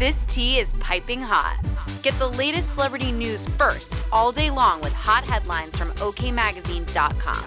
This 0.00 0.24
tea 0.24 0.58
is 0.58 0.72
piping 0.80 1.20
hot. 1.20 1.60
Get 2.02 2.14
the 2.14 2.26
latest 2.26 2.72
celebrity 2.72 3.12
news 3.12 3.46
first 3.58 3.94
all 4.10 4.32
day 4.32 4.48
long 4.48 4.80
with 4.80 4.94
hot 4.94 5.24
headlines 5.24 5.76
from 5.76 5.90
OKMagazine.com. 5.90 7.44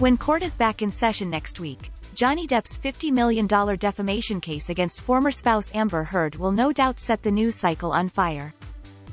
When 0.00 0.16
court 0.16 0.42
is 0.42 0.56
back 0.56 0.82
in 0.82 0.90
session 0.90 1.30
next 1.30 1.60
week, 1.60 1.92
Johnny 2.16 2.44
Depp's 2.48 2.76
$50 2.76 3.12
million 3.12 3.46
defamation 3.46 4.40
case 4.40 4.68
against 4.68 5.00
former 5.00 5.30
spouse 5.30 5.72
Amber 5.76 6.02
Heard 6.02 6.34
will 6.34 6.50
no 6.50 6.72
doubt 6.72 6.98
set 6.98 7.22
the 7.22 7.30
news 7.30 7.54
cycle 7.54 7.92
on 7.92 8.08
fire. 8.08 8.52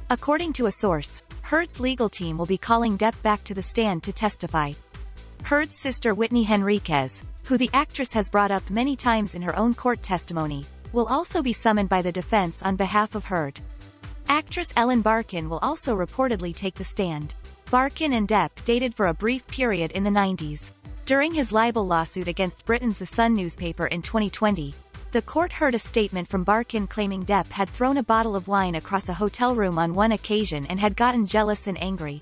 According 0.09 0.53
to 0.53 0.65
a 0.65 0.71
source, 0.71 1.21
Heard's 1.43 1.79
legal 1.79 2.09
team 2.09 2.39
will 2.39 2.47
be 2.47 2.57
calling 2.57 2.97
Depp 2.97 3.21
back 3.21 3.43
to 3.43 3.53
the 3.53 3.61
stand 3.61 4.01
to 4.01 4.11
testify. 4.11 4.71
Heard's 5.43 5.75
sister 5.75 6.15
Whitney 6.15 6.41
Henriquez, 6.41 7.23
who 7.45 7.55
the 7.55 7.69
actress 7.71 8.11
has 8.13 8.31
brought 8.31 8.49
up 8.49 8.67
many 8.71 8.95
times 8.95 9.35
in 9.35 9.43
her 9.43 9.55
own 9.55 9.75
court 9.75 10.01
testimony, 10.01 10.65
will 10.93 11.07
also 11.07 11.41
be 11.41 11.51
summoned 11.51 11.89
by 11.89 12.01
the 12.01 12.11
defense 12.11 12.61
on 12.63 12.77
behalf 12.77 13.15
of 13.15 13.25
Heard. 13.25 13.59
Actress 14.29 14.71
Ellen 14.77 15.01
Barkin 15.01 15.49
will 15.49 15.59
also 15.59 15.95
reportedly 15.95 16.55
take 16.55 16.75
the 16.75 16.83
stand. 16.83 17.35
Barkin 17.69 18.13
and 18.13 18.27
Depp 18.27 18.51
dated 18.65 18.93
for 18.93 19.07
a 19.07 19.13
brief 19.13 19.45
period 19.47 19.91
in 19.91 20.03
the 20.03 20.09
90s. 20.09 20.71
During 21.05 21.33
his 21.33 21.51
libel 21.51 21.85
lawsuit 21.85 22.27
against 22.27 22.65
Britain's 22.65 22.99
The 22.99 23.05
Sun 23.05 23.33
newspaper 23.33 23.87
in 23.87 24.01
2020, 24.01 24.73
the 25.11 25.21
court 25.21 25.51
heard 25.51 25.75
a 25.75 25.79
statement 25.79 26.27
from 26.27 26.43
Barkin 26.43 26.87
claiming 26.87 27.23
Depp 27.25 27.47
had 27.49 27.69
thrown 27.69 27.97
a 27.97 28.03
bottle 28.03 28.35
of 28.35 28.47
wine 28.47 28.75
across 28.75 29.09
a 29.09 29.13
hotel 29.13 29.53
room 29.53 29.77
on 29.77 29.93
one 29.93 30.13
occasion 30.13 30.65
and 30.67 30.79
had 30.79 30.95
gotten 30.95 31.25
jealous 31.25 31.67
and 31.67 31.79
angry. 31.81 32.21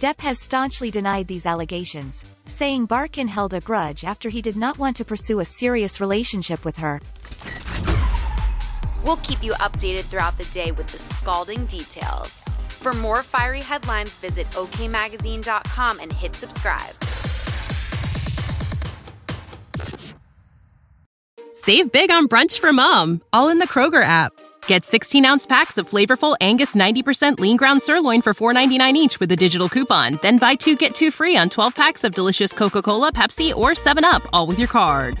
Depp 0.00 0.20
has 0.20 0.38
staunchly 0.38 0.90
denied 0.90 1.28
these 1.28 1.46
allegations, 1.46 2.24
saying 2.46 2.86
Barkin 2.86 3.28
held 3.28 3.54
a 3.54 3.60
grudge 3.60 4.04
after 4.04 4.28
he 4.28 4.42
did 4.42 4.56
not 4.56 4.78
want 4.78 4.96
to 4.96 5.04
pursue 5.04 5.40
a 5.40 5.44
serious 5.44 6.00
relationship 6.00 6.64
with 6.64 6.76
her. 6.78 7.00
We'll 9.04 9.16
keep 9.16 9.42
you 9.42 9.52
updated 9.54 10.04
throughout 10.04 10.36
the 10.38 10.44
day 10.44 10.72
with 10.72 10.86
the 10.88 10.98
scalding 10.98 11.66
details. 11.66 12.28
For 12.68 12.92
more 12.92 13.22
fiery 13.22 13.60
headlines, 13.60 14.10
visit 14.16 14.46
okmagazine.com 14.50 16.00
and 16.00 16.12
hit 16.12 16.34
subscribe. 16.34 16.94
Save 21.52 21.92
big 21.92 22.10
on 22.10 22.26
brunch 22.26 22.58
for 22.58 22.72
mom, 22.72 23.20
all 23.34 23.50
in 23.50 23.58
the 23.58 23.68
Kroger 23.68 24.02
app. 24.02 24.32
Get 24.66 24.84
16 24.84 25.24
ounce 25.24 25.46
packs 25.46 25.76
of 25.78 25.88
flavorful 25.88 26.36
Angus 26.40 26.74
90% 26.74 27.38
lean 27.38 27.56
ground 27.58 27.82
sirloin 27.82 28.22
for 28.22 28.32
$4.99 28.32 28.94
each 28.94 29.20
with 29.20 29.30
a 29.32 29.36
digital 29.36 29.68
coupon. 29.68 30.18
Then 30.22 30.38
buy 30.38 30.54
two 30.54 30.74
get 30.76 30.94
two 30.94 31.10
free 31.10 31.36
on 31.36 31.48
12 31.50 31.74
packs 31.74 32.04
of 32.04 32.14
delicious 32.14 32.52
Coca 32.54 32.80
Cola, 32.80 33.12
Pepsi, 33.12 33.54
or 33.54 33.70
7UP, 33.70 34.26
all 34.32 34.46
with 34.46 34.58
your 34.58 34.68
card. 34.68 35.20